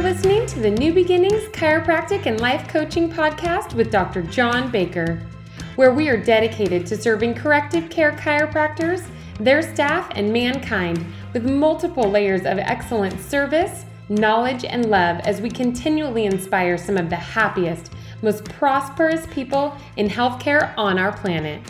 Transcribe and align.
You're 0.00 0.12
listening 0.14 0.46
to 0.46 0.60
the 0.60 0.70
New 0.70 0.94
Beginnings 0.94 1.42
Chiropractic 1.48 2.24
and 2.24 2.40
Life 2.40 2.66
Coaching 2.68 3.12
Podcast 3.12 3.74
with 3.74 3.90
Dr. 3.90 4.22
John 4.22 4.70
Baker, 4.70 5.20
where 5.76 5.92
we 5.92 6.08
are 6.08 6.16
dedicated 6.16 6.86
to 6.86 6.96
serving 6.96 7.34
corrective 7.34 7.90
care 7.90 8.12
chiropractors, 8.12 9.06
their 9.38 9.60
staff, 9.60 10.10
and 10.14 10.32
mankind 10.32 11.04
with 11.34 11.44
multiple 11.44 12.10
layers 12.10 12.46
of 12.46 12.56
excellent 12.56 13.20
service, 13.20 13.84
knowledge, 14.08 14.64
and 14.64 14.88
love 14.88 15.20
as 15.26 15.42
we 15.42 15.50
continually 15.50 16.24
inspire 16.24 16.78
some 16.78 16.96
of 16.96 17.10
the 17.10 17.16
happiest, 17.16 17.92
most 18.22 18.42
prosperous 18.44 19.26
people 19.26 19.76
in 19.98 20.08
healthcare 20.08 20.72
on 20.78 20.98
our 20.98 21.12
planet. 21.12 21.60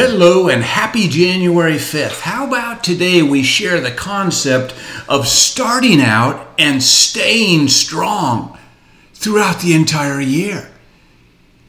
Hello 0.00 0.46
and 0.48 0.62
happy 0.62 1.08
January 1.08 1.74
5th. 1.74 2.20
How 2.20 2.46
about 2.46 2.84
today 2.84 3.20
we 3.20 3.42
share 3.42 3.80
the 3.80 3.90
concept 3.90 4.72
of 5.08 5.26
starting 5.26 6.00
out 6.00 6.54
and 6.56 6.80
staying 6.80 7.66
strong 7.66 8.56
throughout 9.12 9.58
the 9.58 9.74
entire 9.74 10.20
year? 10.20 10.70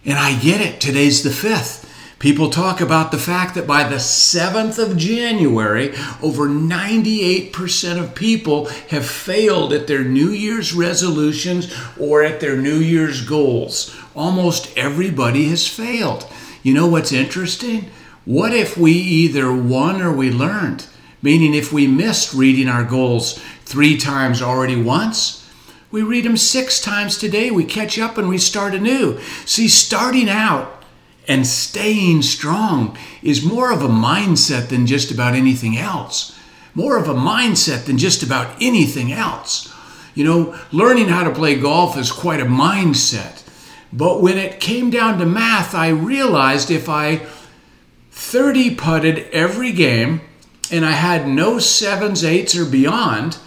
And 0.06 0.20
I 0.20 0.40
get 0.40 0.62
it, 0.62 0.80
today's 0.80 1.24
the 1.24 1.32
5th. 1.32 1.90
People 2.20 2.52
talk 2.52 2.80
about 2.80 3.12
the 3.12 3.18
fact 3.18 3.56
that 3.56 3.66
by 3.66 3.90
the 3.90 3.96
7th 3.96 4.78
of 4.78 4.96
January, 4.96 5.96
over 6.22 6.48
98% 6.48 8.00
of 8.00 8.14
people 8.14 8.66
have 8.90 9.08
failed 9.08 9.74
at 9.74 9.88
their 9.88 10.04
New 10.04 10.30
Year's 10.30 10.72
resolutions 10.72 11.76
or 12.00 12.22
at 12.22 12.42
their 12.42 12.58
New 12.58 12.78
Year's 12.78 13.28
goals. 13.28 13.98
Almost 14.16 14.78
everybody 14.78 15.46
has 15.46 15.68
failed. 15.68 16.32
You 16.62 16.76
know 16.76 16.86
what's 16.86 17.12
interesting? 17.12 17.90
What 18.30 18.54
if 18.54 18.78
we 18.78 18.92
either 18.92 19.52
won 19.52 20.04
or 20.04 20.14
we 20.14 20.30
learned? 20.30 20.86
Meaning, 21.20 21.56
if 21.56 21.74
we 21.74 21.88
missed 21.88 22.32
reading 22.32 22.70
our 22.70 22.84
goals 22.84 23.40
three 23.66 23.98
times 23.98 24.40
already 24.40 24.80
once, 24.80 25.50
we 25.90 26.04
read 26.04 26.26
them 26.26 26.38
six 26.38 26.80
times 26.80 27.18
today, 27.18 27.50
we 27.50 27.66
catch 27.66 27.98
up 27.98 28.20
and 28.20 28.30
we 28.30 28.38
start 28.38 28.76
anew. 28.76 29.20
See, 29.48 29.68
starting 29.68 30.30
out 30.30 30.84
and 31.28 31.48
staying 31.48 32.22
strong 32.22 32.96
is 33.24 33.44
more 33.44 33.72
of 33.72 33.82
a 33.82 33.88
mindset 33.88 34.70
than 34.70 34.86
just 34.86 35.10
about 35.10 35.34
anything 35.34 35.76
else. 35.76 36.38
More 36.76 36.98
of 36.98 37.10
a 37.10 37.16
mindset 37.16 37.86
than 37.86 37.98
just 37.98 38.22
about 38.22 38.56
anything 38.62 39.12
else. 39.12 39.74
You 40.14 40.26
know, 40.26 40.60
learning 40.72 41.08
how 41.08 41.24
to 41.24 41.34
play 41.34 41.56
golf 41.56 41.98
is 41.98 42.12
quite 42.12 42.42
a 42.42 42.46
mindset. 42.46 43.44
But 43.92 44.22
when 44.22 44.38
it 44.38 44.60
came 44.60 44.92
down 44.92 45.18
to 45.18 45.26
math, 45.26 45.74
I 45.74 45.88
realized 45.88 46.70
if 46.70 46.88
I 46.88 47.26
30 48.30 48.76
putted 48.76 49.28
every 49.32 49.72
game 49.72 50.22
and 50.72 50.86
I 50.86 50.92
had 50.92 51.28
no 51.28 51.58
sevens, 51.58 52.24
eights, 52.24 52.56
or 52.56 52.64
beyond, 52.64 53.40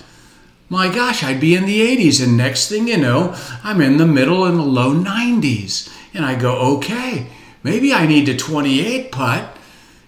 my 0.69 0.93
gosh, 0.93 1.23
I'd 1.23 1.41
be 1.41 1.55
in 1.55 1.67
the 1.67 1.81
80s. 1.81 2.21
And 2.23 2.37
next 2.37 2.69
thing 2.69 2.89
you 2.89 2.97
know, 2.97 3.37
I'm 3.63 3.81
in 3.81 3.99
the 3.99 4.07
middle 4.07 4.45
and 4.45 4.59
the 4.59 4.65
low 4.65 4.93
90s. 4.93 5.93
And 6.15 6.25
I 6.25 6.35
go, 6.35 6.77
okay, 6.77 7.29
maybe 7.63 7.93
I 7.93 8.07
need 8.07 8.27
to 8.27 8.37
28 8.37 9.13
putt 9.13 9.57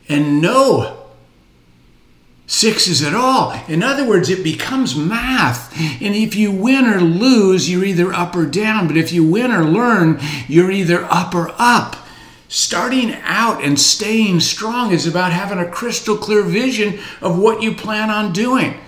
and 0.08 0.40
no 0.40 1.06
sixes 2.46 3.02
at 3.02 3.14
all. 3.14 3.52
In 3.68 3.82
other 3.82 4.06
words, 4.06 4.28
it 4.28 4.42
becomes 4.42 4.96
math. 4.96 5.72
And 6.02 6.14
if 6.14 6.34
you 6.34 6.50
win 6.50 6.86
or 6.86 7.00
lose, 7.00 7.70
you're 7.70 7.84
either 7.84 8.12
up 8.12 8.34
or 8.34 8.46
down. 8.46 8.88
But 8.88 8.96
if 8.96 9.12
you 9.12 9.24
win 9.24 9.52
or 9.52 9.64
learn, 9.64 10.18
you're 10.48 10.70
either 10.70 11.04
up 11.04 11.34
or 11.34 11.52
up. 11.58 12.03
Starting 12.54 13.12
out 13.24 13.64
and 13.64 13.80
staying 13.80 14.38
strong 14.38 14.92
is 14.92 15.08
about 15.08 15.32
having 15.32 15.58
a 15.58 15.68
crystal 15.68 16.16
clear 16.16 16.44
vision 16.44 17.00
of 17.20 17.36
what 17.36 17.60
you 17.64 17.74
plan 17.74 18.10
on 18.10 18.32
doing. 18.32 18.78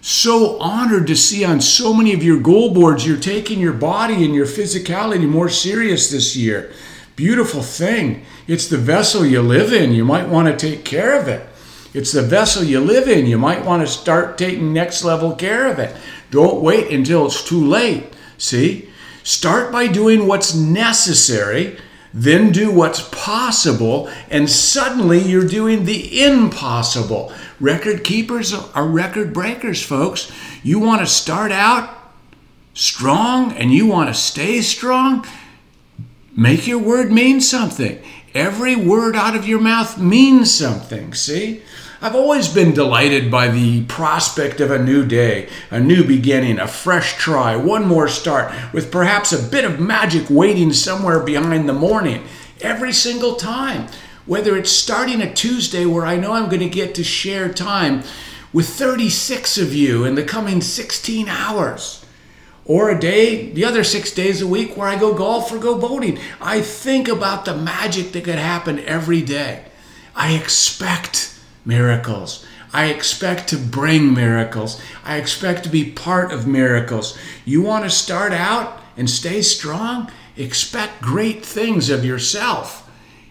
So 0.00 0.58
honored 0.58 1.06
to 1.06 1.14
see 1.14 1.44
on 1.44 1.60
so 1.60 1.94
many 1.94 2.12
of 2.14 2.24
your 2.24 2.40
goal 2.40 2.74
boards 2.74 3.06
you're 3.06 3.16
taking 3.16 3.60
your 3.60 3.74
body 3.74 4.24
and 4.24 4.34
your 4.34 4.44
physicality 4.44 5.28
more 5.28 5.48
serious 5.48 6.10
this 6.10 6.34
year. 6.34 6.72
Beautiful 7.14 7.62
thing. 7.62 8.24
It's 8.48 8.66
the 8.66 8.76
vessel 8.76 9.24
you 9.24 9.40
live 9.40 9.72
in. 9.72 9.92
You 9.92 10.04
might 10.04 10.28
want 10.28 10.48
to 10.48 10.56
take 10.56 10.84
care 10.84 11.16
of 11.16 11.28
it. 11.28 11.48
It's 11.94 12.10
the 12.10 12.22
vessel 12.22 12.64
you 12.64 12.80
live 12.80 13.06
in. 13.06 13.26
You 13.26 13.38
might 13.38 13.64
want 13.64 13.86
to 13.86 13.86
start 13.86 14.36
taking 14.36 14.72
next 14.72 15.04
level 15.04 15.36
care 15.36 15.70
of 15.70 15.78
it. 15.78 15.94
Don't 16.32 16.60
wait 16.60 16.90
until 16.90 17.26
it's 17.26 17.44
too 17.44 17.64
late. 17.64 18.12
See? 18.36 18.90
Start 19.22 19.70
by 19.70 19.86
doing 19.86 20.26
what's 20.26 20.56
necessary 20.56 21.78
then 22.12 22.52
do 22.52 22.70
what's 22.70 23.08
possible, 23.08 24.10
and 24.30 24.48
suddenly 24.48 25.20
you're 25.20 25.46
doing 25.46 25.84
the 25.84 26.22
impossible. 26.22 27.32
Record 27.60 28.04
keepers 28.04 28.52
are 28.52 28.86
record 28.86 29.32
breakers, 29.32 29.82
folks. 29.82 30.30
You 30.62 30.78
want 30.78 31.00
to 31.00 31.06
start 31.06 31.52
out 31.52 31.96
strong 32.76 33.52
and 33.52 33.72
you 33.72 33.86
want 33.86 34.08
to 34.08 34.14
stay 34.14 34.60
strong, 34.60 35.26
make 36.36 36.66
your 36.66 36.78
word 36.78 37.10
mean 37.10 37.40
something. 37.40 38.00
Every 38.34 38.76
word 38.76 39.16
out 39.16 39.34
of 39.34 39.48
your 39.48 39.60
mouth 39.60 39.98
means 39.98 40.52
something, 40.52 41.14
see? 41.14 41.62
I've 42.02 42.14
always 42.14 42.52
been 42.52 42.74
delighted 42.74 43.30
by 43.30 43.48
the 43.48 43.84
prospect 43.84 44.60
of 44.60 44.70
a 44.70 44.82
new 44.82 45.06
day, 45.06 45.48
a 45.70 45.80
new 45.80 46.04
beginning, 46.04 46.58
a 46.58 46.68
fresh 46.68 47.16
try, 47.16 47.56
one 47.56 47.86
more 47.86 48.06
start, 48.06 48.52
with 48.74 48.92
perhaps 48.92 49.32
a 49.32 49.42
bit 49.42 49.64
of 49.64 49.80
magic 49.80 50.28
waiting 50.28 50.74
somewhere 50.74 51.20
behind 51.20 51.66
the 51.66 51.72
morning 51.72 52.24
every 52.60 52.92
single 52.92 53.36
time. 53.36 53.88
Whether 54.26 54.58
it's 54.58 54.70
starting 54.70 55.22
a 55.22 55.32
Tuesday 55.32 55.86
where 55.86 56.04
I 56.04 56.16
know 56.16 56.32
I'm 56.32 56.50
going 56.50 56.60
to 56.60 56.68
get 56.68 56.94
to 56.96 57.04
share 57.04 57.50
time 57.50 58.02
with 58.52 58.68
36 58.68 59.56
of 59.56 59.72
you 59.72 60.04
in 60.04 60.16
the 60.16 60.24
coming 60.24 60.60
16 60.60 61.28
hours 61.28 62.04
or 62.66 62.90
a 62.90 63.00
day, 63.00 63.52
the 63.52 63.64
other 63.64 63.84
six 63.84 64.12
days 64.12 64.42
a 64.42 64.46
week 64.46 64.76
where 64.76 64.88
I 64.88 64.98
go 64.98 65.14
golf 65.14 65.50
or 65.50 65.58
go 65.58 65.78
boating. 65.78 66.18
I 66.42 66.60
think 66.60 67.08
about 67.08 67.46
the 67.46 67.56
magic 67.56 68.12
that 68.12 68.24
could 68.24 68.34
happen 68.34 68.80
every 68.80 69.22
day. 69.22 69.64
I 70.14 70.34
expect 70.34 71.35
miracles. 71.66 72.46
I 72.72 72.86
expect 72.86 73.48
to 73.48 73.56
bring 73.56 74.14
miracles. 74.14 74.80
I 75.04 75.16
expect 75.16 75.64
to 75.64 75.68
be 75.68 75.90
part 75.90 76.32
of 76.32 76.46
miracles. 76.46 77.18
You 77.44 77.62
want 77.62 77.84
to 77.84 77.90
start 77.90 78.32
out 78.32 78.80
and 78.96 79.08
stay 79.08 79.42
strong? 79.42 80.10
Expect 80.36 81.02
great 81.02 81.44
things 81.44 81.90
of 81.90 82.04
yourself. 82.04 82.90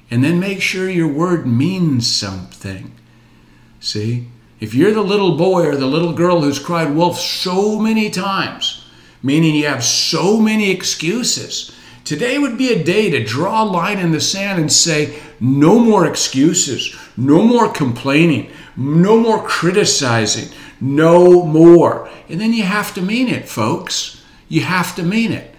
And 0.10 0.24
then 0.24 0.40
make 0.40 0.62
sure 0.62 0.90
your 0.90 1.08
word 1.08 1.46
means 1.46 2.14
something. 2.14 2.92
See? 3.80 4.28
If 4.60 4.74
you're 4.74 4.94
the 4.94 5.02
little 5.02 5.38
boy 5.38 5.66
or 5.66 5.76
the 5.76 5.86
little 5.86 6.14
girl 6.14 6.42
who's 6.42 6.60
cried 6.60 6.96
wolf 6.96 7.20
so 7.20 7.80
many 7.80 8.10
times, 8.10 8.86
meaning 9.22 9.54
you 9.54 9.68
have 9.68 9.84
so 9.84 10.40
many 10.40 10.72
excuses, 10.72 11.75
Today 12.06 12.38
would 12.38 12.56
be 12.56 12.72
a 12.72 12.84
day 12.84 13.10
to 13.10 13.24
draw 13.24 13.64
a 13.64 13.66
line 13.66 13.98
in 13.98 14.12
the 14.12 14.22
sand 14.22 14.62
and 14.62 14.72
say, 14.72 15.20
no 15.40 15.80
more 15.80 16.06
excuses, 16.06 16.96
no 17.18 17.44
more 17.44 17.68
complaining, 17.68 18.52
no 18.78 19.20
more 19.20 19.44
criticizing, 19.44 20.56
no 20.80 21.44
more. 21.44 22.08
And 22.30 22.40
then 22.40 22.54
you 22.54 22.62
have 22.62 22.94
to 22.94 23.02
mean 23.02 23.28
it, 23.28 23.50
folks. 23.50 24.24
You 24.48 24.62
have 24.62 24.96
to 24.98 25.04
mean 25.04 25.32
it. 25.32 25.56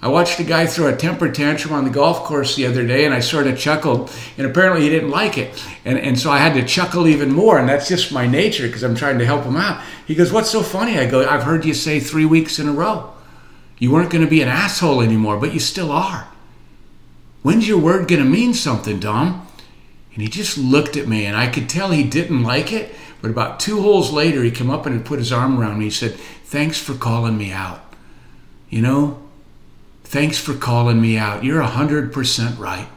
I 0.00 0.08
watched 0.08 0.38
a 0.38 0.44
guy 0.44 0.66
throw 0.66 0.86
a 0.86 0.96
temper 0.96 1.28
tantrum 1.32 1.74
on 1.74 1.82
the 1.82 1.90
golf 1.90 2.22
course 2.22 2.54
the 2.54 2.66
other 2.66 2.86
day 2.86 3.04
and 3.04 3.12
I 3.12 3.18
sort 3.18 3.48
of 3.48 3.58
chuckled, 3.58 4.12
and 4.38 4.46
apparently 4.46 4.82
he 4.82 4.90
didn't 4.90 5.10
like 5.10 5.38
it. 5.38 5.60
And, 5.84 5.98
and 5.98 6.16
so 6.16 6.30
I 6.30 6.38
had 6.38 6.54
to 6.54 6.64
chuckle 6.64 7.08
even 7.08 7.32
more, 7.32 7.58
and 7.58 7.68
that's 7.68 7.88
just 7.88 8.12
my 8.12 8.28
nature 8.28 8.68
because 8.68 8.84
I'm 8.84 8.94
trying 8.94 9.18
to 9.18 9.26
help 9.26 9.42
him 9.42 9.56
out. 9.56 9.82
He 10.06 10.14
goes, 10.14 10.30
What's 10.30 10.50
so 10.50 10.62
funny? 10.62 10.98
I 10.98 11.10
go, 11.10 11.26
I've 11.26 11.42
heard 11.42 11.64
you 11.64 11.74
say 11.74 11.98
three 11.98 12.26
weeks 12.26 12.60
in 12.60 12.68
a 12.68 12.72
row. 12.72 13.13
You 13.84 13.90
weren't 13.90 14.08
going 14.08 14.24
to 14.24 14.30
be 14.30 14.40
an 14.40 14.48
asshole 14.48 15.02
anymore, 15.02 15.36
but 15.36 15.52
you 15.52 15.60
still 15.60 15.92
are. 15.92 16.26
When's 17.42 17.68
your 17.68 17.76
word 17.76 18.08
going 18.08 18.24
to 18.24 18.26
mean 18.26 18.54
something, 18.54 18.98
Dom? 18.98 19.46
And 20.14 20.22
he 20.22 20.28
just 20.28 20.56
looked 20.56 20.96
at 20.96 21.06
me, 21.06 21.26
and 21.26 21.36
I 21.36 21.48
could 21.48 21.68
tell 21.68 21.90
he 21.90 22.02
didn't 22.02 22.44
like 22.44 22.72
it. 22.72 22.94
But 23.20 23.30
about 23.30 23.60
two 23.60 23.82
holes 23.82 24.10
later, 24.10 24.42
he 24.42 24.50
came 24.50 24.70
up 24.70 24.86
and 24.86 25.04
put 25.04 25.18
his 25.18 25.30
arm 25.30 25.60
around 25.60 25.78
me. 25.78 25.84
He 25.84 25.90
said, 25.90 26.14
Thanks 26.14 26.78
for 26.78 26.94
calling 26.94 27.36
me 27.36 27.52
out. 27.52 27.84
You 28.70 28.80
know, 28.80 29.22
thanks 30.02 30.38
for 30.38 30.54
calling 30.54 30.98
me 30.98 31.18
out. 31.18 31.44
You're 31.44 31.62
100% 31.62 32.58
right. 32.58 32.88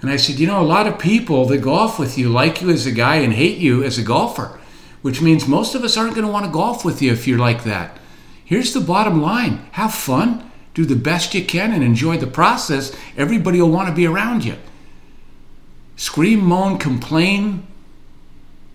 And 0.00 0.12
I 0.12 0.16
said, 0.16 0.38
You 0.38 0.46
know, 0.46 0.60
a 0.60 0.62
lot 0.62 0.86
of 0.86 0.96
people 1.00 1.44
that 1.46 1.58
golf 1.58 1.98
with 1.98 2.16
you 2.16 2.28
like 2.28 2.62
you 2.62 2.70
as 2.70 2.86
a 2.86 2.92
guy 2.92 3.16
and 3.16 3.32
hate 3.32 3.58
you 3.58 3.82
as 3.82 3.98
a 3.98 4.04
golfer, 4.04 4.60
which 5.02 5.20
means 5.20 5.48
most 5.48 5.74
of 5.74 5.82
us 5.82 5.96
aren't 5.96 6.14
going 6.14 6.24
to 6.24 6.32
want 6.32 6.46
to 6.46 6.52
golf 6.52 6.84
with 6.84 7.02
you 7.02 7.10
if 7.10 7.26
you're 7.26 7.36
like 7.36 7.64
that. 7.64 7.98
Here's 8.48 8.72
the 8.72 8.80
bottom 8.80 9.20
line 9.20 9.58
have 9.72 9.92
fun, 9.92 10.50
do 10.72 10.86
the 10.86 10.96
best 10.96 11.34
you 11.34 11.44
can, 11.44 11.70
and 11.70 11.84
enjoy 11.84 12.16
the 12.16 12.26
process. 12.26 12.96
Everybody 13.14 13.60
will 13.60 13.70
want 13.70 13.90
to 13.90 13.94
be 13.94 14.06
around 14.06 14.42
you. 14.42 14.56
Scream, 15.96 16.42
moan, 16.42 16.78
complain. 16.78 17.66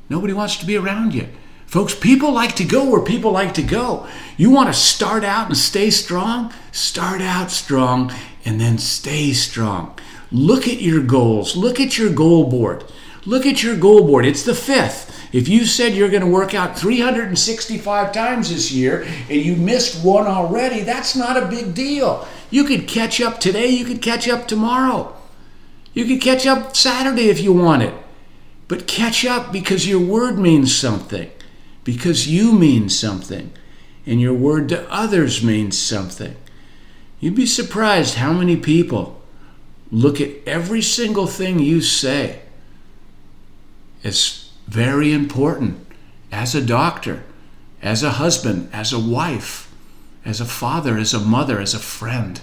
Nobody 0.10 0.32
wants 0.32 0.58
to 0.58 0.68
be 0.68 0.78
around 0.78 1.16
you. 1.16 1.28
Folks, 1.66 1.96
people 1.96 2.32
like 2.32 2.56
to 2.58 2.64
go 2.64 2.88
where 2.88 3.02
people 3.02 3.32
like 3.32 3.56
to 3.56 3.64
go. 3.64 4.06
You 4.38 4.52
want 4.52 4.68
to 4.68 4.76
start 4.76 5.24
out 5.24 5.48
and 5.48 5.58
stay 5.58 5.90
strong? 5.90 6.54
Start 6.72 7.20
out 7.20 7.50
strong 7.50 8.14
and 8.46 8.62
then 8.62 8.78
stay 8.78 9.34
strong. 9.34 9.98
Look 10.32 10.68
at 10.68 10.82
your 10.82 11.02
goals. 11.02 11.56
Look 11.56 11.80
at 11.80 11.98
your 11.98 12.14
goal 12.14 12.48
board. 12.48 12.84
Look 13.26 13.48
at 13.48 13.64
your 13.64 13.76
goal 13.76 14.06
board. 14.06 14.24
It's 14.24 14.44
the 14.44 14.54
fifth. 14.54 15.23
If 15.34 15.48
you 15.48 15.66
said 15.66 15.96
you're 15.96 16.12
going 16.12 16.22
to 16.22 16.28
work 16.28 16.54
out 16.54 16.78
365 16.78 18.12
times 18.14 18.52
this 18.52 18.72
year 18.72 19.02
and 19.02 19.42
you 19.42 19.56
missed 19.56 20.06
one 20.06 20.28
already, 20.28 20.82
that's 20.82 21.16
not 21.16 21.42
a 21.42 21.48
big 21.48 21.74
deal. 21.74 22.28
You 22.52 22.64
could 22.64 22.88
catch 22.88 23.20
up 23.20 23.40
today, 23.40 23.68
you 23.68 23.84
could 23.84 24.02
catch 24.02 24.28
up 24.30 24.48
tomorrow. 24.48 25.16
You 25.94 26.06
could 26.06 26.22
catch 26.22 26.46
up 26.46 26.76
Saturday 26.76 27.30
if 27.30 27.42
you 27.42 27.52
wanted. 27.52 27.96
But 28.68 28.88
catch 28.88 29.26
up 29.26 29.52
because 29.52 29.88
your 29.88 30.00
word 30.00 30.38
means 30.38 30.76
something, 30.76 31.32
because 31.84 32.28
you 32.28 32.54
mean 32.54 32.88
something, 32.88 33.52
and 34.06 34.22
your 34.22 34.34
word 34.36 34.70
to 34.70 34.90
others 34.92 35.44
means 35.44 35.78
something. 35.78 36.36
You'd 37.20 37.36
be 37.36 37.48
surprised 37.48 38.16
how 38.16 38.34
many 38.34 38.56
people 38.56 39.20
look 39.92 40.22
at 40.22 40.32
every 40.46 40.82
single 40.82 41.26
thing 41.26 41.58
you 41.58 41.82
say 41.82 42.42
as 44.04 44.43
very 44.68 45.12
important 45.12 45.86
as 46.32 46.56
a 46.56 46.66
doctor, 46.66 47.24
as 47.82 48.04
a 48.04 48.12
husband, 48.12 48.70
as 48.74 48.92
a 48.92 49.00
wife, 49.00 49.72
as 50.26 50.40
a 50.40 50.46
father, 50.46 50.98
as 50.98 51.14
a 51.14 51.20
mother, 51.20 51.60
as 51.60 51.74
a 51.74 51.80
friend. 51.80 52.42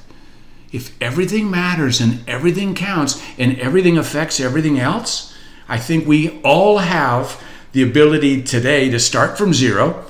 If 0.72 1.00
everything 1.02 1.50
matters 1.50 2.00
and 2.00 2.20
everything 2.28 2.74
counts 2.74 3.20
and 3.38 3.58
everything 3.58 3.98
affects 3.98 4.38
everything 4.38 4.78
else, 4.78 5.36
I 5.68 5.78
think 5.78 6.06
we 6.06 6.40
all 6.42 6.78
have 6.78 7.42
the 7.72 7.82
ability 7.82 8.42
today 8.42 8.90
to 8.90 8.98
start 8.98 9.38
from 9.38 9.54
zero 9.54 10.04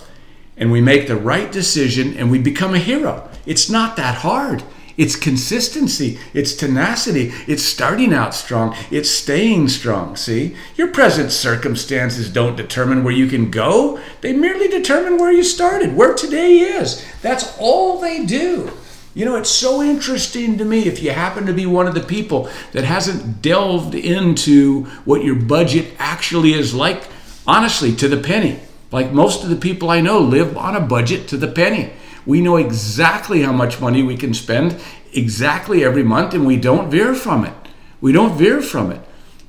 and 0.56 0.70
we 0.70 0.80
make 0.80 1.06
the 1.06 1.16
right 1.16 1.50
decision 1.50 2.16
and 2.16 2.30
we 2.30 2.38
become 2.38 2.74
a 2.74 2.78
hero. 2.78 3.28
It's 3.46 3.70
not 3.70 3.96
that 3.96 4.16
hard. 4.16 4.62
It's 5.00 5.16
consistency, 5.16 6.18
it's 6.34 6.52
tenacity, 6.52 7.32
it's 7.46 7.62
starting 7.62 8.12
out 8.12 8.34
strong, 8.34 8.76
it's 8.90 9.08
staying 9.08 9.68
strong. 9.68 10.14
See, 10.14 10.54
your 10.76 10.88
present 10.88 11.32
circumstances 11.32 12.30
don't 12.30 12.54
determine 12.54 13.02
where 13.02 13.14
you 13.14 13.26
can 13.26 13.50
go, 13.50 13.98
they 14.20 14.34
merely 14.34 14.68
determine 14.68 15.16
where 15.16 15.32
you 15.32 15.42
started, 15.42 15.96
where 15.96 16.12
today 16.12 16.58
is. 16.58 17.02
That's 17.22 17.56
all 17.58 17.98
they 17.98 18.26
do. 18.26 18.72
You 19.14 19.24
know, 19.24 19.36
it's 19.36 19.48
so 19.48 19.80
interesting 19.80 20.58
to 20.58 20.66
me 20.66 20.80
if 20.80 21.02
you 21.02 21.12
happen 21.12 21.46
to 21.46 21.54
be 21.54 21.64
one 21.64 21.86
of 21.86 21.94
the 21.94 22.02
people 22.02 22.50
that 22.72 22.84
hasn't 22.84 23.40
delved 23.40 23.94
into 23.94 24.84
what 25.06 25.24
your 25.24 25.36
budget 25.36 25.94
actually 25.98 26.52
is 26.52 26.74
like, 26.74 27.04
honestly, 27.46 27.96
to 27.96 28.06
the 28.06 28.20
penny. 28.20 28.60
Like 28.92 29.12
most 29.12 29.44
of 29.44 29.48
the 29.48 29.56
people 29.56 29.88
I 29.88 30.02
know 30.02 30.18
live 30.18 30.58
on 30.58 30.76
a 30.76 30.80
budget 30.80 31.26
to 31.28 31.38
the 31.38 31.48
penny. 31.48 31.90
We 32.30 32.40
know 32.40 32.58
exactly 32.58 33.42
how 33.42 33.50
much 33.50 33.80
money 33.80 34.04
we 34.04 34.16
can 34.16 34.34
spend 34.34 34.80
exactly 35.12 35.82
every 35.82 36.04
month 36.04 36.32
and 36.32 36.46
we 36.46 36.56
don't 36.58 36.88
veer 36.88 37.12
from 37.12 37.44
it. 37.44 37.52
We 38.00 38.12
don't 38.12 38.38
veer 38.38 38.62
from 38.62 38.92
it. 38.92 39.00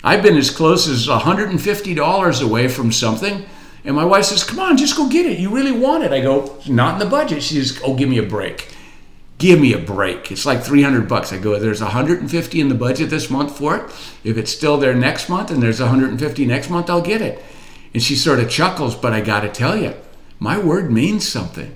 I've 0.04 0.24
been 0.24 0.36
as 0.36 0.50
close 0.50 0.88
as 0.88 1.06
$150 1.06 2.44
away 2.44 2.68
from 2.68 2.92
something. 2.92 3.46
And 3.86 3.96
my 3.96 4.04
wife 4.04 4.26
says, 4.26 4.44
Come 4.44 4.58
on, 4.58 4.78
just 4.78 4.98
go 4.98 5.08
get 5.08 5.28
it. 5.28 5.38
You 5.38 5.52
really 5.52 5.72
want 5.72 6.04
it. 6.04 6.12
I 6.12 6.22
go, 6.22 6.58
Not 6.68 6.94
in 6.94 7.00
the 7.00 7.06
budget. 7.06 7.44
She 7.44 7.64
says, 7.64 7.80
Oh, 7.86 7.94
give 7.94 8.10
me 8.10 8.18
a 8.18 8.24
break. 8.24 8.76
Give 9.38 9.62
me 9.62 9.74
a 9.74 9.78
break. 9.78 10.32
It's 10.32 10.48
like 10.48 10.64
300 10.64 11.08
bucks. 11.08 11.32
I 11.32 11.38
go, 11.38 11.60
There's 11.60 11.82
150 11.82 12.60
in 12.60 12.68
the 12.68 12.74
budget 12.74 13.12
this 13.12 13.30
month 13.30 13.56
for 13.60 13.76
it. 13.78 13.84
If 14.24 14.38
it's 14.38 14.52
still 14.52 14.80
there 14.80 14.96
next 14.96 15.30
month 15.30 15.52
and 15.52 15.62
there's 15.62 15.80
150 15.80 16.48
next 16.48 16.72
month, 16.72 16.90
I'll 16.90 17.00
get 17.00 17.22
it. 17.22 17.46
And 17.94 18.02
she 18.02 18.16
sort 18.16 18.40
of 18.40 18.50
chuckles, 18.50 18.96
but 18.96 19.14
I 19.14 19.22
got 19.22 19.42
to 19.42 19.50
tell 19.50 19.78
you, 19.78 19.94
my 20.40 20.58
word 20.58 20.92
means 20.92 21.28
something. 21.28 21.76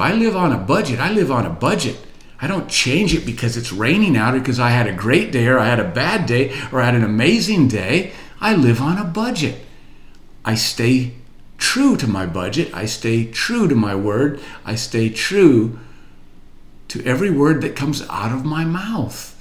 I 0.00 0.14
live 0.14 0.36
on 0.36 0.52
a 0.52 0.58
budget, 0.58 0.98
I 0.98 1.12
live 1.12 1.30
on 1.30 1.46
a 1.46 1.50
budget. 1.50 1.96
I 2.42 2.46
don't 2.46 2.70
change 2.70 3.14
it 3.14 3.26
because 3.26 3.56
it's 3.56 3.72
raining 3.72 4.16
out 4.16 4.34
or 4.34 4.38
because 4.38 4.58
I 4.58 4.70
had 4.70 4.86
a 4.86 4.94
great 4.94 5.30
day 5.30 5.46
or 5.46 5.58
I 5.58 5.66
had 5.66 5.80
a 5.80 5.84
bad 5.84 6.26
day 6.26 6.58
or 6.72 6.80
I 6.80 6.86
had 6.86 6.94
an 6.94 7.04
amazing 7.04 7.68
day. 7.68 8.12
I 8.40 8.54
live 8.54 8.80
on 8.80 8.96
a 8.96 9.04
budget. 9.04 9.60
I 10.44 10.54
stay 10.54 11.12
true 11.58 11.96
to 11.98 12.06
my 12.06 12.24
budget. 12.24 12.72
I 12.74 12.86
stay 12.86 13.26
true 13.26 13.68
to 13.68 13.74
my 13.74 13.94
word. 13.94 14.40
I 14.64 14.74
stay 14.74 15.10
true 15.10 15.78
to 16.88 17.04
every 17.04 17.30
word 17.30 17.60
that 17.60 17.76
comes 17.76 18.02
out 18.08 18.32
of 18.32 18.44
my 18.44 18.64
mouth 18.64 19.36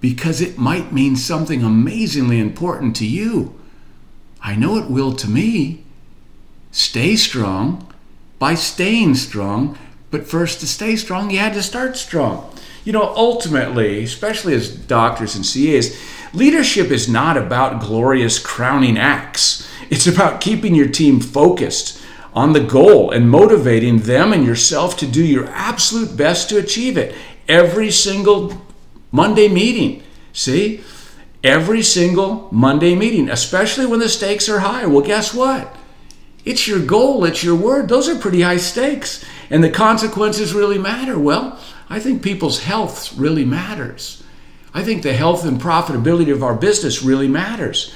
because 0.00 0.40
it 0.40 0.58
might 0.58 0.92
mean 0.92 1.16
something 1.16 1.62
amazingly 1.62 2.40
important 2.40 2.96
to 2.96 3.06
you. 3.06 3.54
I 4.42 4.56
know 4.56 4.78
it 4.78 4.90
will 4.90 5.12
to 5.16 5.28
me. 5.28 5.84
Stay 6.72 7.16
strong 7.16 7.86
by 8.38 8.54
staying 8.54 9.14
strong. 9.14 9.78
But 10.10 10.26
first, 10.26 10.60
to 10.60 10.66
stay 10.66 10.96
strong, 10.96 11.30
you 11.30 11.38
had 11.38 11.54
to 11.54 11.62
start 11.62 11.96
strong. 11.96 12.52
You 12.84 12.92
know, 12.92 13.12
ultimately, 13.14 14.02
especially 14.02 14.54
as 14.54 14.68
doctors 14.68 15.36
and 15.36 15.44
CAs, 15.44 15.96
leadership 16.32 16.90
is 16.90 17.08
not 17.08 17.36
about 17.36 17.80
glorious 17.80 18.38
crowning 18.38 18.98
acts. 18.98 19.68
It's 19.90 20.06
about 20.06 20.40
keeping 20.40 20.74
your 20.74 20.88
team 20.88 21.20
focused 21.20 22.02
on 22.32 22.52
the 22.52 22.60
goal 22.60 23.10
and 23.10 23.30
motivating 23.30 23.98
them 23.98 24.32
and 24.32 24.44
yourself 24.44 24.96
to 24.98 25.06
do 25.06 25.24
your 25.24 25.46
absolute 25.48 26.16
best 26.16 26.48
to 26.48 26.58
achieve 26.58 26.96
it 26.96 27.14
every 27.48 27.90
single 27.90 28.60
Monday 29.10 29.48
meeting. 29.48 30.02
See? 30.32 30.82
Every 31.42 31.82
single 31.82 32.48
Monday 32.52 32.94
meeting, 32.94 33.28
especially 33.28 33.86
when 33.86 34.00
the 34.00 34.08
stakes 34.08 34.48
are 34.48 34.60
high. 34.60 34.86
Well, 34.86 35.00
guess 35.00 35.34
what? 35.34 35.74
It's 36.44 36.66
your 36.66 36.80
goal, 36.80 37.24
it's 37.24 37.44
your 37.44 37.54
word. 37.54 37.88
Those 37.88 38.08
are 38.08 38.18
pretty 38.18 38.42
high 38.42 38.56
stakes. 38.56 39.24
And 39.50 39.62
the 39.62 39.70
consequences 39.70 40.54
really 40.54 40.78
matter. 40.78 41.18
Well, 41.18 41.58
I 41.88 42.00
think 42.00 42.22
people's 42.22 42.62
health 42.62 43.16
really 43.18 43.44
matters. 43.44 44.22
I 44.72 44.84
think 44.84 45.02
the 45.02 45.12
health 45.12 45.44
and 45.44 45.60
profitability 45.60 46.32
of 46.32 46.42
our 46.42 46.54
business 46.54 47.02
really 47.02 47.28
matters. 47.28 47.92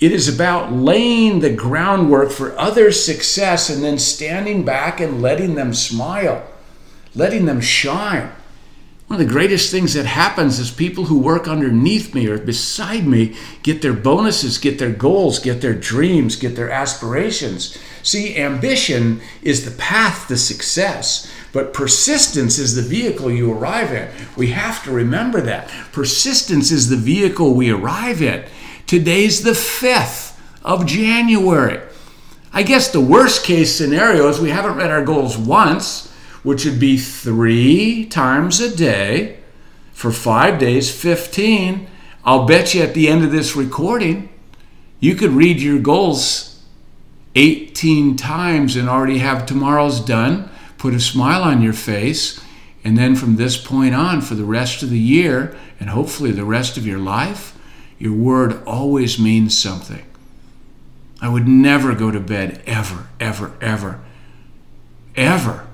It 0.00 0.10
is 0.10 0.28
about 0.28 0.72
laying 0.72 1.38
the 1.40 1.54
groundwork 1.54 2.32
for 2.32 2.58
others' 2.58 3.04
success 3.04 3.70
and 3.70 3.84
then 3.84 3.98
standing 3.98 4.64
back 4.64 4.98
and 5.00 5.22
letting 5.22 5.54
them 5.54 5.72
smile, 5.72 6.44
letting 7.14 7.46
them 7.46 7.60
shine. 7.60 8.32
One 9.12 9.20
of 9.20 9.26
the 9.26 9.32
greatest 9.34 9.70
things 9.70 9.92
that 9.92 10.06
happens 10.06 10.58
is 10.58 10.70
people 10.70 11.04
who 11.04 11.18
work 11.18 11.46
underneath 11.46 12.14
me 12.14 12.28
or 12.28 12.38
beside 12.38 13.06
me 13.06 13.36
get 13.62 13.82
their 13.82 13.92
bonuses, 13.92 14.56
get 14.56 14.78
their 14.78 14.90
goals, 14.90 15.38
get 15.38 15.60
their 15.60 15.74
dreams, 15.74 16.34
get 16.34 16.56
their 16.56 16.70
aspirations. 16.70 17.76
See, 18.02 18.38
ambition 18.38 19.20
is 19.42 19.66
the 19.66 19.70
path 19.78 20.28
to 20.28 20.38
success, 20.38 21.30
but 21.52 21.74
persistence 21.74 22.58
is 22.58 22.74
the 22.74 22.80
vehicle 22.80 23.30
you 23.30 23.52
arrive 23.52 23.92
at. 23.92 24.12
We 24.34 24.52
have 24.52 24.82
to 24.84 24.90
remember 24.90 25.42
that. 25.42 25.68
Persistence 25.92 26.70
is 26.70 26.88
the 26.88 26.96
vehicle 26.96 27.52
we 27.52 27.70
arrive 27.70 28.22
at. 28.22 28.48
Today's 28.86 29.42
the 29.42 29.50
5th 29.50 30.40
of 30.64 30.86
January. 30.86 31.82
I 32.50 32.62
guess 32.62 32.90
the 32.90 33.02
worst 33.02 33.44
case 33.44 33.76
scenario 33.76 34.28
is 34.28 34.40
we 34.40 34.48
haven't 34.48 34.78
met 34.78 34.90
our 34.90 35.04
goals 35.04 35.36
once 35.36 36.10
which 36.42 36.64
would 36.64 36.80
be 36.80 36.98
three 36.98 38.04
times 38.06 38.60
a 38.60 38.74
day 38.74 39.38
for 39.92 40.10
five 40.10 40.58
days, 40.58 40.90
15. 40.90 41.86
I'll 42.24 42.46
bet 42.46 42.74
you 42.74 42.82
at 42.82 42.94
the 42.94 43.08
end 43.08 43.24
of 43.24 43.30
this 43.30 43.54
recording, 43.54 44.28
you 44.98 45.14
could 45.14 45.30
read 45.30 45.60
your 45.60 45.78
goals 45.78 46.60
18 47.34 48.16
times 48.16 48.76
and 48.76 48.88
already 48.88 49.18
have 49.18 49.46
tomorrow's 49.46 50.00
done, 50.00 50.50
put 50.78 50.94
a 50.94 51.00
smile 51.00 51.42
on 51.42 51.62
your 51.62 51.72
face, 51.72 52.40
and 52.84 52.98
then 52.98 53.14
from 53.14 53.36
this 53.36 53.56
point 53.56 53.94
on, 53.94 54.20
for 54.20 54.34
the 54.34 54.44
rest 54.44 54.82
of 54.82 54.90
the 54.90 54.98
year 54.98 55.56
and 55.78 55.90
hopefully 55.90 56.32
the 56.32 56.44
rest 56.44 56.76
of 56.76 56.86
your 56.86 56.98
life, 56.98 57.56
your 57.98 58.12
word 58.12 58.62
always 58.66 59.18
means 59.18 59.56
something. 59.56 60.04
I 61.20 61.28
would 61.28 61.46
never 61.46 61.94
go 61.94 62.10
to 62.10 62.18
bed 62.18 62.60
ever, 62.66 63.06
ever, 63.20 63.52
ever, 63.60 64.00
ever 65.14 65.68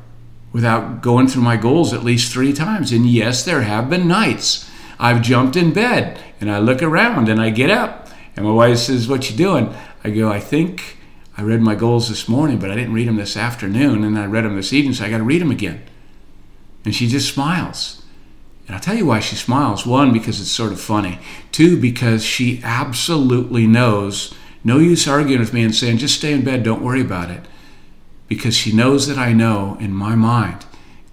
without 0.53 1.03
going 1.03 1.29
through 1.29 1.43
my 1.43 1.57
goals 1.57 1.93
at 1.93 2.05
least 2.05 2.33
three 2.33 2.53
times. 2.53 2.93
And 2.93 3.07
yes, 3.07 3.45
there 3.45 3.63
have 3.63 3.91
been 3.91 4.09
nights 4.09 4.69
I've 4.99 5.23
jumped 5.23 5.57
in 5.57 5.73
bed 5.73 6.21
and 6.41 6.51
I 6.51 6.59
look 6.59 6.83
around 6.83 7.29
and 7.29 7.41
I 7.41 7.51
get 7.51 7.71
up 7.71 8.09
and 8.37 8.47
my 8.47 8.53
wife 8.53 8.79
says, 8.79 9.09
"What 9.09 9.31
you 9.31 9.37
doing?" 9.37 9.75
I 10.05 10.11
go, 10.11 10.31
"I 10.31 10.41
think 10.41 10.99
I 11.37 11.43
read 11.43 11.61
my 11.61 11.75
goals 11.75 12.09
this 12.09 12.29
morning, 12.29 12.59
but 12.59 12.71
I 12.71 12.77
didn't 12.77 12.95
read 12.95 13.09
them 13.09 13.17
this 13.17 13.37
afternoon, 13.37 14.05
and 14.05 14.19
I 14.19 14.27
read 14.27 14.45
them 14.45 14.57
this 14.57 14.73
evening, 14.73 14.95
so 14.95 15.05
I 15.05 15.11
got 15.11 15.19
to 15.19 15.25
read 15.25 15.41
them 15.41 15.51
again." 15.51 15.81
And 16.85 16.95
she 16.95 17.09
just 17.09 17.33
smiles. 17.33 18.03
And 18.67 18.75
I'll 18.75 18.81
tell 18.81 18.97
you 18.97 19.07
why 19.07 19.19
she 19.19 19.35
smiles. 19.35 19.87
One, 19.87 20.13
because 20.13 20.41
it's 20.41 20.51
sort 20.51 20.73
of 20.73 20.81
funny. 20.81 21.19
Two, 21.53 21.81
because 21.81 22.25
she 22.25 22.61
absolutely 22.63 23.67
knows 23.67 24.35
no 24.63 24.79
use 24.79 25.09
arguing 25.09 25.41
with 25.41 25.55
me 25.55 25.63
and 25.63 25.75
saying, 25.75 25.99
just 25.99 26.17
stay 26.17 26.33
in 26.33 26.45
bed, 26.45 26.63
don't 26.63 26.83
worry 26.83 27.01
about 27.01 27.31
it 27.31 27.47
because 28.29 28.57
she 28.57 28.73
knows 28.73 29.07
that 29.09 29.19
I 29.19 29.33
know 29.33 29.77
in 29.81 29.93
my 29.93 30.15
mind 30.15 30.65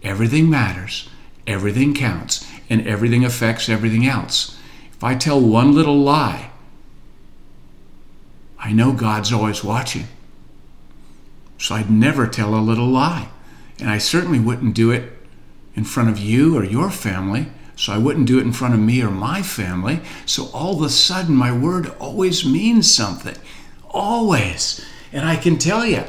everything 0.03 0.49
matters, 0.49 1.09
everything 1.47 1.93
counts, 1.93 2.45
and 2.69 2.85
everything 2.85 3.25
affects 3.25 3.69
everything 3.69 4.05
else. 4.05 4.57
If 4.91 5.03
I 5.03 5.15
tell 5.15 5.41
one 5.41 5.73
little 5.73 5.97
lie, 5.97 6.51
I 8.59 8.71
know 8.71 8.93
God's 8.93 9.31
always 9.33 9.63
watching. 9.63 10.07
So 11.57 11.75
I'd 11.75 11.89
never 11.89 12.27
tell 12.27 12.53
a 12.53 12.61
little 12.61 12.87
lie. 12.87 13.29
And 13.79 13.89
I 13.89 13.97
certainly 13.97 14.39
wouldn't 14.39 14.75
do 14.75 14.91
it 14.91 15.13
in 15.75 15.83
front 15.83 16.09
of 16.09 16.17
you 16.17 16.57
or 16.57 16.63
your 16.63 16.89
family. 16.89 17.47
So 17.75 17.91
I 17.93 17.97
wouldn't 17.97 18.27
do 18.27 18.39
it 18.39 18.43
in 18.43 18.53
front 18.53 18.73
of 18.73 18.79
me 18.79 19.01
or 19.01 19.11
my 19.11 19.41
family. 19.41 19.99
So 20.25 20.49
all 20.53 20.75
of 20.75 20.81
a 20.81 20.89
sudden, 20.89 21.35
my 21.35 21.55
word 21.55 21.93
always 21.99 22.45
means 22.45 22.93
something. 22.93 23.35
Always. 23.89 24.85
And 25.11 25.25
I 25.25 25.35
can 25.35 25.57
tell 25.57 25.85
you, 25.85 26.03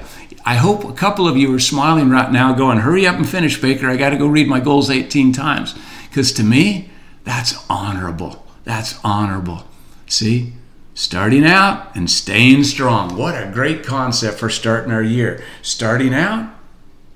I 0.46 0.54
hope 0.54 0.84
a 0.84 0.92
couple 0.92 1.26
of 1.26 1.36
you 1.36 1.52
are 1.52 1.58
smiling 1.58 2.08
right 2.08 2.30
now, 2.30 2.54
going, 2.54 2.78
hurry 2.78 3.04
up 3.04 3.16
and 3.16 3.28
finish, 3.28 3.60
Baker. 3.60 3.90
I 3.90 3.96
got 3.96 4.10
to 4.10 4.16
go 4.16 4.28
read 4.28 4.46
my 4.46 4.60
goals 4.60 4.88
18 4.88 5.32
times. 5.32 5.74
Because 6.08 6.32
to 6.34 6.44
me, 6.44 6.88
that's 7.24 7.56
honorable. 7.68 8.46
That's 8.62 8.98
honorable. 9.02 9.64
See? 10.06 10.52
Starting 10.94 11.44
out 11.44 11.94
and 11.96 12.08
staying 12.08 12.62
strong. 12.62 13.16
What 13.16 13.34
a 13.34 13.50
great 13.52 13.84
concept 13.84 14.38
for 14.38 14.48
starting 14.48 14.92
our 14.92 15.02
year. 15.02 15.42
Starting 15.62 16.14
out 16.14 16.54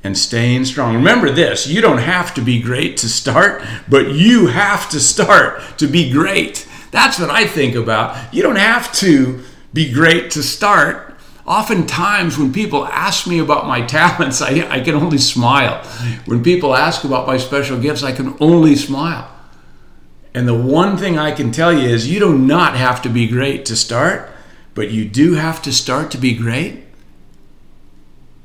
and 0.03 0.19
staying 0.19 0.65
strong. 0.65 0.97
Remember 0.97 1.31
this 1.31 1.69
you 1.69 1.81
don't 1.81 1.99
have 1.99 2.35
to 2.35 2.41
be 2.41 2.61
great 2.61 2.97
to 2.99 3.09
start, 3.09 3.63
but 3.89 4.11
you 4.11 4.49
have 4.49 4.91
to 4.91 4.99
start 4.99 5.63
to 5.79 5.87
be 5.87 6.11
great. 6.11 6.67
That's 6.91 7.21
what 7.21 7.31
I 7.31 7.47
think 7.47 7.77
about. 7.77 8.35
You 8.35 8.43
don't 8.43 8.57
have 8.57 8.93
to 8.95 9.43
be 9.73 9.93
great 9.93 10.33
to 10.33 10.43
start. 10.43 11.10
Oftentimes, 11.51 12.39
when 12.39 12.53
people 12.53 12.87
ask 12.87 13.27
me 13.27 13.41
about 13.41 13.67
my 13.67 13.83
talents, 13.83 14.41
I, 14.41 14.67
I 14.71 14.81
can 14.81 14.95
only 14.95 15.19
smile. 15.19 15.85
When 16.25 16.43
people 16.43 16.75
ask 16.75 17.05
about 17.05 17.27
my 17.27 17.37
special 17.37 17.79
gifts, 17.79 18.03
I 18.03 18.13
can 18.13 18.37
only 18.41 18.77
smile. 18.77 19.31
And 20.33 20.47
the 20.47 20.55
one 20.55 20.97
thing 20.97 21.19
I 21.19 21.33
can 21.33 21.51
tell 21.51 21.73
you 21.73 21.89
is 21.89 22.09
you 22.09 22.21
do 22.21 22.39
not 22.39 22.77
have 22.77 23.03
to 23.03 23.09
be 23.09 23.27
great 23.27 23.65
to 23.67 23.77
start, 23.77 24.31
but 24.75 24.91
you 24.91 25.05
do 25.05 25.35
have 25.35 25.61
to 25.63 25.73
start 25.73 26.11
to 26.13 26.19
be 26.19 26.35
great 26.35 26.85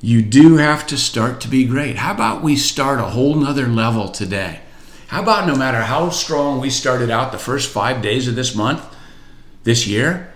you 0.05 0.21
do 0.21 0.57
have 0.57 0.85
to 0.85 0.97
start 0.97 1.41
to 1.41 1.47
be 1.47 1.65
great. 1.65 1.95
How 1.95 2.13
about 2.13 2.43
we 2.43 2.55
start 2.55 2.99
a 2.99 3.05
whole 3.05 3.33
nother 3.33 3.65
level 3.65 4.07
today? 4.07 4.59
How 5.07 5.23
about 5.23 5.47
no 5.47 5.55
matter 5.55 5.81
how 5.81 6.11
strong 6.11 6.61
we 6.61 6.69
started 6.69 7.09
out 7.09 7.31
the 7.31 7.39
first 7.39 7.71
five 7.71 8.03
days 8.03 8.27
of 8.27 8.35
this 8.35 8.53
month, 8.53 8.85
this 9.63 9.87
year, 9.87 10.31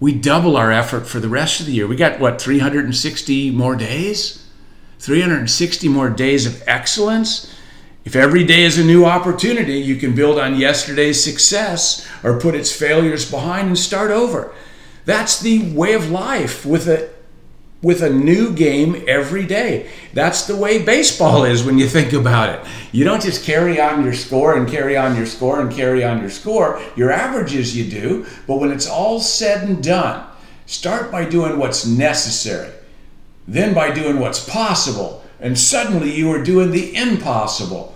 we 0.00 0.14
double 0.14 0.56
our 0.56 0.72
effort 0.72 1.06
for 1.06 1.20
the 1.20 1.28
rest 1.28 1.60
of 1.60 1.66
the 1.66 1.72
year. 1.72 1.86
We 1.86 1.94
got 1.94 2.18
what, 2.18 2.40
360 2.40 3.50
more 3.50 3.76
days? 3.76 4.46
360 4.98 5.88
more 5.88 6.08
days 6.08 6.46
of 6.46 6.62
excellence? 6.66 7.54
If 8.04 8.16
every 8.16 8.44
day 8.44 8.62
is 8.62 8.78
a 8.78 8.84
new 8.84 9.04
opportunity, 9.04 9.74
you 9.74 9.96
can 9.96 10.14
build 10.14 10.38
on 10.38 10.58
yesterday's 10.58 11.22
success 11.22 12.08
or 12.24 12.40
put 12.40 12.54
its 12.54 12.74
failures 12.74 13.30
behind 13.30 13.68
and 13.68 13.78
start 13.78 14.10
over. 14.10 14.54
That's 15.04 15.38
the 15.38 15.70
way 15.72 15.92
of 15.92 16.10
life 16.10 16.64
with 16.64 16.88
a 16.88 17.10
with 17.82 18.02
a 18.02 18.10
new 18.10 18.52
game 18.52 19.02
every 19.08 19.46
day. 19.46 19.90
That's 20.12 20.46
the 20.46 20.56
way 20.56 20.82
baseball 20.82 21.44
is 21.44 21.64
when 21.64 21.78
you 21.78 21.88
think 21.88 22.12
about 22.12 22.50
it. 22.50 22.70
You 22.92 23.04
don't 23.04 23.22
just 23.22 23.44
carry 23.44 23.80
on 23.80 24.04
your 24.04 24.12
score 24.12 24.56
and 24.56 24.68
carry 24.68 24.96
on 24.96 25.16
your 25.16 25.26
score 25.26 25.60
and 25.60 25.72
carry 25.72 26.04
on 26.04 26.20
your 26.20 26.30
score. 26.30 26.80
Your 26.94 27.10
averages 27.10 27.76
you 27.76 27.90
do, 27.90 28.26
but 28.46 28.56
when 28.56 28.70
it's 28.70 28.88
all 28.88 29.20
said 29.20 29.66
and 29.66 29.82
done, 29.82 30.26
start 30.66 31.10
by 31.10 31.24
doing 31.24 31.58
what's 31.58 31.86
necessary, 31.86 32.70
then 33.48 33.72
by 33.72 33.90
doing 33.90 34.20
what's 34.20 34.46
possible, 34.46 35.24
and 35.40 35.58
suddenly 35.58 36.14
you 36.14 36.30
are 36.30 36.42
doing 36.42 36.70
the 36.70 36.94
impossible. 36.94 37.94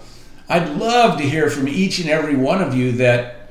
I'd 0.49 0.77
love 0.77 1.19
to 1.19 1.25
hear 1.25 1.51
from 1.51 1.69
each 1.69 1.99
and 1.99 2.09
every 2.09 2.37
one 2.37 2.63
of 2.63 2.75
you 2.75 2.93
that 2.93 3.44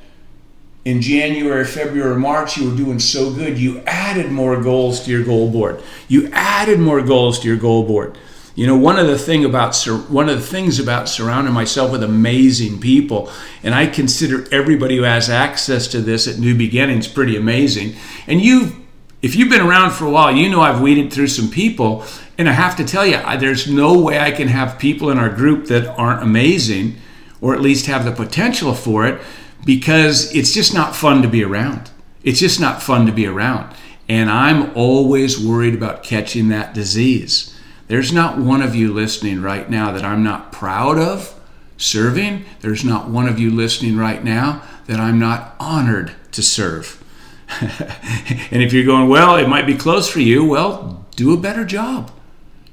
in 0.86 1.02
January, 1.02 1.64
February, 1.64 2.20
March, 2.20 2.58
you 2.58 2.70
were 2.70 2.76
doing 2.76 3.00
so 3.00 3.34
good, 3.34 3.58
you 3.58 3.80
added 3.86 4.32
more 4.32 4.62
goals 4.62 5.02
to 5.02 5.12
your 5.12 5.24
goal 5.24 5.50
board. 5.50 5.82
You 6.10 6.30
added 6.34 6.80
more 6.80 7.02
goals 7.02 7.40
to 7.40 7.48
your 7.48 7.58
goal 7.58 7.84
board. 7.84 8.18
You 8.56 8.68
know, 8.68 8.78
one 8.78 9.00
of 9.00 9.08
the 9.08 9.18
thing 9.18 9.46
about 9.46 9.76
one 10.10 10.30
of 10.30 10.36
the 10.36 10.46
things 10.46 10.80
about 10.80 11.10
surrounding 11.10 11.54
myself 11.54 11.92
with 11.92 12.04
amazing 12.04 12.80
people, 12.80 13.32
and 13.64 13.74
I 13.74 13.88
consider 13.88 14.46
everybody 14.54 14.98
who 14.98 15.04
has 15.04 15.30
access 15.30 15.88
to 15.88 16.02
this 16.02 16.28
at 16.28 16.38
New 16.38 16.56
Beginnings 16.56 17.08
pretty 17.08 17.36
amazing. 17.36 17.96
And 18.28 18.42
you, 18.42 18.86
if 19.24 19.36
you've 19.36 19.50
been 19.50 19.62
around 19.62 19.92
for 19.92 20.06
a 20.06 20.12
while, 20.12 20.32
you 20.32 20.50
know 20.50 20.62
I've 20.62 20.82
weeded 20.82 21.12
through 21.12 21.30
some 21.30 21.50
people, 21.50 22.06
and 22.38 22.48
I 22.48 22.52
have 22.52 22.76
to 22.76 22.84
tell 22.84 23.08
you, 23.08 23.20
there's 23.40 23.68
no 23.72 24.00
way 24.00 24.20
I 24.20 24.30
can 24.30 24.50
have 24.50 24.78
people 24.78 25.10
in 25.10 25.18
our 25.18 25.30
group 25.30 25.68
that 25.68 25.88
aren't 25.98 26.22
amazing, 26.22 26.98
or 27.42 27.56
at 27.56 27.62
least 27.62 27.88
have 27.88 28.06
the 28.06 28.12
potential 28.12 28.76
for 28.76 29.08
it 29.08 29.20
because 29.66 30.34
it's 30.36 30.54
just 30.54 30.74
not 30.74 30.96
fun 30.96 31.22
to 31.22 31.28
be 31.28 31.44
around. 31.44 31.92
It's 32.24 32.40
just 32.40 32.60
not 32.60 32.82
fun 32.82 33.06
to 33.06 33.12
be 33.12 33.26
around. 33.26 33.76
And 34.08 34.30
I'm 34.30 34.76
always 34.76 35.40
worried 35.40 35.74
about 35.74 36.04
catching 36.04 36.50
that 36.50 36.74
disease. 36.74 37.58
There's 37.88 38.12
not 38.12 38.38
one 38.38 38.62
of 38.62 38.76
you 38.76 38.94
listening 38.94 39.42
right 39.42 39.70
now 39.70 39.92
that 39.92 40.04
I'm 40.04 40.24
not 40.24 40.52
proud 40.52 40.98
of 40.98 41.40
serving. 41.78 42.46
There's 42.62 42.84
not 42.84 43.10
one 43.10 43.28
of 43.28 43.40
you 43.40 43.52
listening 43.52 43.98
right 43.98 44.24
now 44.24 44.64
that 44.88 45.00
I'm 45.00 45.20
not 45.20 45.56
honored 45.60 46.14
to 46.32 46.42
serve. 46.42 47.04
and 47.62 48.64
if 48.64 48.74
you're 48.74 48.86
going, 48.86 49.10
well, 49.10 49.36
it 49.36 49.48
might 49.48 49.68
be 49.68 49.76
close 49.76 50.10
for 50.10 50.20
you, 50.20 50.46
well, 50.46 51.06
do 51.16 51.34
a 51.34 51.38
better 51.38 51.66
job. 51.66 52.12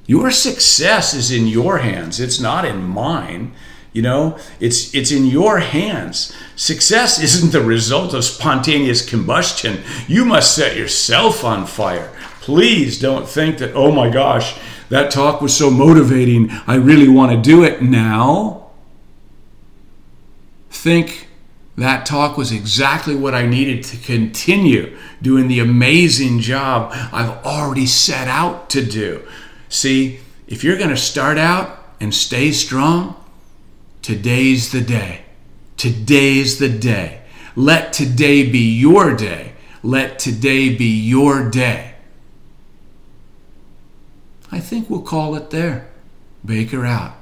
Your 0.06 0.30
success 0.30 1.14
is 1.14 1.30
in 1.30 1.46
your 1.46 1.78
hands, 1.78 2.18
it's 2.18 2.40
not 2.40 2.64
in 2.64 2.82
mine. 2.82 3.52
You 3.92 4.02
know, 4.02 4.38
it's 4.60 4.94
it's 4.94 5.10
in 5.10 5.26
your 5.26 5.58
hands. 5.58 6.32
Success 6.54 7.20
isn't 7.20 7.50
the 7.50 7.60
result 7.60 8.14
of 8.14 8.24
spontaneous 8.24 9.08
combustion. 9.08 9.82
You 10.06 10.24
must 10.24 10.54
set 10.54 10.76
yourself 10.76 11.42
on 11.44 11.66
fire. 11.66 12.12
Please 12.40 13.00
don't 13.00 13.28
think 13.28 13.58
that, 13.58 13.74
oh 13.74 13.90
my 13.90 14.08
gosh, 14.08 14.58
that 14.90 15.10
talk 15.10 15.40
was 15.40 15.56
so 15.56 15.70
motivating. 15.70 16.50
I 16.66 16.76
really 16.76 17.08
want 17.08 17.32
to 17.32 17.40
do 17.40 17.64
it 17.64 17.82
now. 17.82 18.70
Think 20.70 21.28
that 21.76 22.06
talk 22.06 22.36
was 22.36 22.52
exactly 22.52 23.14
what 23.14 23.34
I 23.34 23.46
needed 23.46 23.84
to 23.84 23.96
continue 23.96 24.96
doing 25.22 25.48
the 25.48 25.60
amazing 25.60 26.40
job 26.40 26.90
I've 27.12 27.44
already 27.44 27.86
set 27.86 28.28
out 28.28 28.70
to 28.70 28.84
do. 28.84 29.26
See, 29.68 30.20
if 30.46 30.64
you're 30.64 30.78
going 30.78 30.90
to 30.90 30.96
start 30.96 31.38
out 31.38 31.78
and 32.00 32.14
stay 32.14 32.52
strong, 32.52 33.19
Today's 34.02 34.72
the 34.72 34.80
day. 34.80 35.22
Today's 35.76 36.58
the 36.58 36.68
day. 36.68 37.20
Let 37.54 37.92
today 37.92 38.48
be 38.48 38.58
your 38.58 39.14
day. 39.14 39.52
Let 39.82 40.18
today 40.18 40.74
be 40.74 40.86
your 40.86 41.48
day. 41.50 41.94
I 44.50 44.58
think 44.60 44.90
we'll 44.90 45.02
call 45.02 45.34
it 45.34 45.50
there. 45.50 45.90
Baker 46.44 46.86
out. 46.86 47.14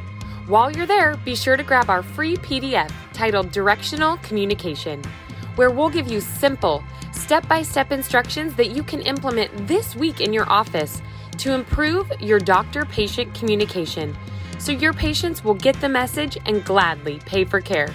While 0.50 0.73
you're 0.73 0.85
there, 0.85 1.16
be 1.19 1.37
sure 1.37 1.57
to 1.57 1.62
grab 1.62 1.88
our 1.88 2.02
free 2.02 2.37
PDF 2.37 2.90
titled 3.12 3.52
Directional 3.52 4.16
Communication, 4.16 5.00
where 5.54 5.71
we'll 5.71 5.90
give 5.90 6.11
you 6.11 6.21
simple, 6.21 6.83
step 7.12 7.47
by 7.47 7.62
step 7.62 7.92
instructions 7.92 8.57
that 8.57 8.73
you 8.73 8.83
can 8.83 9.00
implement 9.02 9.69
this 9.69 9.95
week 9.95 10.21
in 10.21 10.33
your 10.33 10.50
office 10.50 11.02
to 11.38 11.54
improve 11.54 12.11
your 12.19 12.40
doctor 12.40 12.85
patient 12.85 13.33
communication 13.33 14.12
so 14.59 14.73
your 14.73 14.92
patients 14.92 15.45
will 15.45 15.54
get 15.54 15.80
the 15.80 15.88
message 15.88 16.37
and 16.47 16.64
gladly 16.64 17.21
pay 17.26 17.45
for 17.45 17.61
care. 17.61 17.95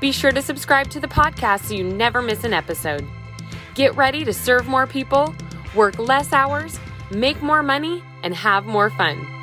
Be 0.00 0.10
sure 0.10 0.32
to 0.32 0.42
subscribe 0.42 0.90
to 0.90 0.98
the 0.98 1.06
podcast 1.06 1.66
so 1.66 1.74
you 1.74 1.84
never 1.84 2.20
miss 2.20 2.42
an 2.42 2.52
episode. 2.52 3.06
Get 3.76 3.94
ready 3.94 4.24
to 4.24 4.32
serve 4.32 4.66
more 4.66 4.88
people, 4.88 5.32
work 5.72 6.00
less 6.00 6.32
hours, 6.32 6.80
make 7.12 7.40
more 7.42 7.62
money, 7.62 8.02
and 8.24 8.34
have 8.34 8.66
more 8.66 8.90
fun. 8.90 9.35